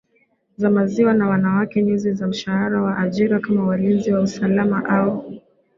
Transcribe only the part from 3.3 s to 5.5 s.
kama walinzi wa usalama au